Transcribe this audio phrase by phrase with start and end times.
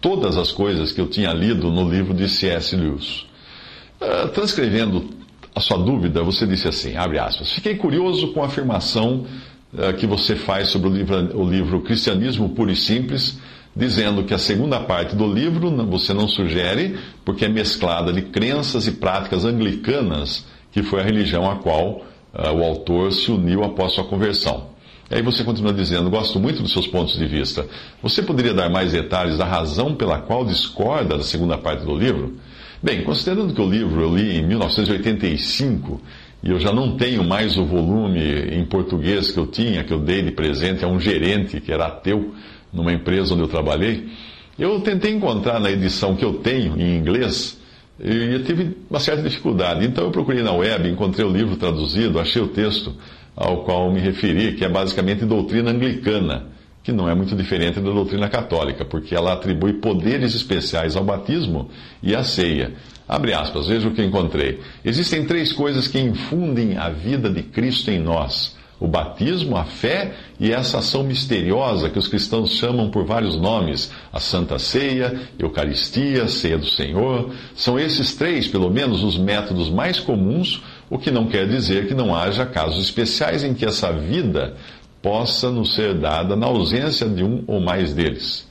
[0.00, 2.74] todas as coisas que eu tinha lido no livro de C.S.
[2.74, 3.26] Lewis.
[4.00, 5.10] Uh, transcrevendo
[5.54, 9.26] a sua dúvida, você disse assim, abre aspas, fiquei curioso com a afirmação
[9.74, 13.38] uh, que você faz sobre o livro, o livro Cristianismo Puro e Simples,
[13.76, 18.86] dizendo que a segunda parte do livro você não sugere porque é mesclada de crenças
[18.86, 23.92] e práticas anglicanas, que foi a religião a qual uh, o autor se uniu após
[23.92, 24.70] sua conversão.
[25.10, 27.66] Aí você continua dizendo: Gosto muito dos seus pontos de vista.
[28.02, 32.36] Você poderia dar mais detalhes da razão pela qual discorda da segunda parte do livro?
[32.80, 36.00] Bem, considerando que o livro eu li em 1985
[36.42, 39.98] e eu já não tenho mais o volume em português que eu tinha, que eu
[39.98, 42.32] dei de presente a um gerente que era ateu
[42.72, 44.08] numa empresa onde eu trabalhei,
[44.58, 47.58] eu tentei encontrar na edição que eu tenho em inglês
[48.02, 49.84] e eu tive uma certa dificuldade.
[49.84, 52.94] Então eu procurei na web, encontrei o livro traduzido, achei o texto
[53.36, 56.46] ao qual me referi, que é basicamente doutrina anglicana,
[56.82, 61.68] que não é muito diferente da doutrina católica, porque ela atribui poderes especiais ao batismo
[62.02, 62.72] e à ceia.
[63.08, 64.60] Abre aspas, veja o que encontrei.
[64.84, 70.14] Existem três coisas que infundem a vida de Cristo em nós o batismo, a fé
[70.40, 76.26] e essa ação misteriosa que os cristãos chamam por vários nomes: a Santa Ceia, Eucaristia,
[76.28, 77.30] Ceia do Senhor.
[77.54, 81.94] São esses três, pelo menos, os métodos mais comuns, o que não quer dizer que
[81.94, 84.56] não haja casos especiais em que essa vida
[85.00, 88.50] possa nos ser dada na ausência de um ou mais deles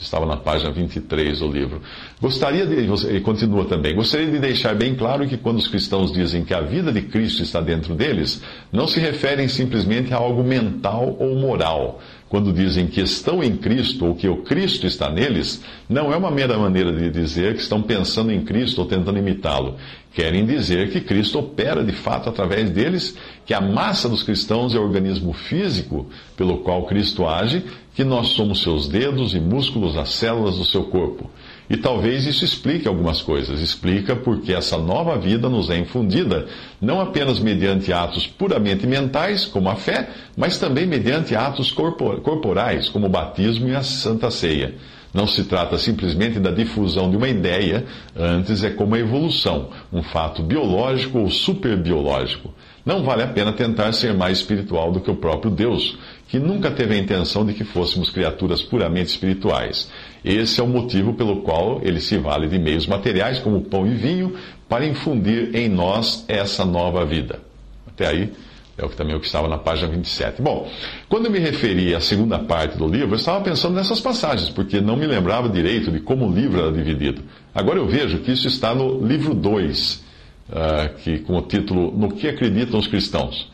[0.00, 1.82] estava na página 23 do livro.
[2.20, 6.44] Gostaria de, ele continua também, gostaria de deixar bem claro que quando os cristãos dizem
[6.44, 8.42] que a vida de Cristo está dentro deles,
[8.72, 12.00] não se referem simplesmente a algo mental ou moral.
[12.28, 16.30] Quando dizem que estão em Cristo ou que o Cristo está neles, não é uma
[16.30, 19.76] mera maneira de dizer que estão pensando em Cristo ou tentando imitá-lo.
[20.12, 23.16] Querem dizer que Cristo opera de fato através deles,
[23.46, 26.06] que a massa dos cristãos é o organismo físico
[26.36, 30.84] pelo qual Cristo age que nós somos seus dedos e músculos as células do seu
[30.84, 31.30] corpo.
[31.70, 33.60] E talvez isso explique algumas coisas.
[33.60, 36.46] Explica porque essa nova vida nos é infundida,
[36.80, 43.06] não apenas mediante atos puramente mentais, como a fé, mas também mediante atos corporais, como
[43.06, 44.74] o batismo e a santa ceia.
[45.12, 47.84] Não se trata simplesmente da difusão de uma ideia,
[48.14, 52.52] antes é como a evolução, um fato biológico ou superbiológico.
[52.88, 56.70] Não vale a pena tentar ser mais espiritual do que o próprio Deus, que nunca
[56.70, 59.90] teve a intenção de que fôssemos criaturas puramente espirituais.
[60.24, 63.90] Esse é o motivo pelo qual ele se vale de meios materiais, como pão e
[63.90, 64.34] vinho,
[64.66, 67.40] para infundir em nós essa nova vida.
[67.86, 68.32] Até aí,
[68.78, 70.40] é o que também é o que estava na página 27.
[70.40, 70.66] Bom,
[71.10, 74.80] quando eu me referi à segunda parte do livro, eu estava pensando nessas passagens, porque
[74.80, 77.20] não me lembrava direito de como o livro era dividido.
[77.54, 80.07] Agora eu vejo que isso está no livro 2,
[80.48, 83.50] uh, que, com o título No que acreditam os cristãos.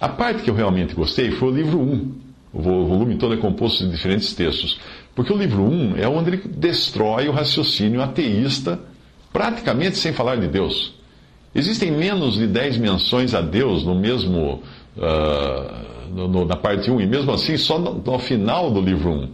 [0.00, 2.12] A parte que eu realmente gostei foi o livro 1.
[2.52, 4.78] O volume todo é composto de diferentes textos.
[5.14, 8.80] Porque o livro 1 é onde ele destrói o raciocínio ateísta,
[9.32, 10.94] praticamente sem falar de Deus.
[11.54, 14.62] Existem menos de 10 menções a Deus no mesmo.
[14.96, 19.10] Uh, no, no, na parte 1, e mesmo assim só no, no final do livro
[19.10, 19.28] 1.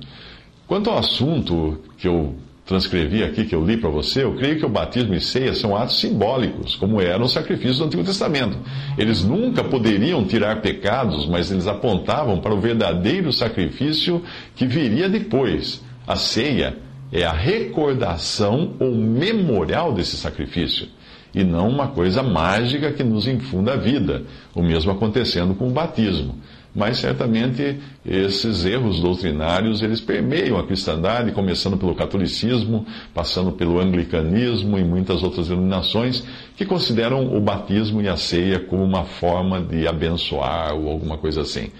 [0.66, 2.36] Quanto ao assunto que eu
[2.68, 5.74] transcrevi aqui, que eu li para você, eu creio que o batismo e ceia são
[5.74, 8.58] atos simbólicos, como eram os sacrifícios do Antigo Testamento.
[8.98, 14.22] Eles nunca poderiam tirar pecados, mas eles apontavam para o verdadeiro sacrifício
[14.54, 15.82] que viria depois.
[16.06, 16.76] A ceia
[17.12, 20.88] é a recordação ou memorial desse sacrifício,
[21.34, 24.24] e não uma coisa mágica que nos infunda a vida,
[24.54, 26.36] o mesmo acontecendo com o batismo.
[26.74, 34.78] Mas certamente esses erros doutrinários eles permeiam a cristandade, começando pelo catolicismo, passando pelo anglicanismo
[34.78, 36.24] e muitas outras denominações
[36.56, 41.40] que consideram o batismo e a ceia como uma forma de abençoar ou alguma coisa
[41.40, 41.70] assim,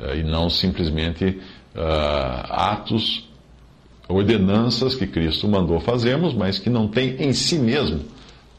[0.00, 1.38] eh, e não simplesmente
[1.74, 3.25] uh, atos,
[4.08, 8.00] ordenanças que Cristo mandou fazermos, mas que não tem em si mesmo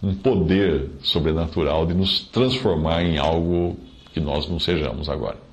[0.01, 3.77] um poder sobrenatural de nos transformar em algo
[4.13, 5.47] que nós não sejamos agora.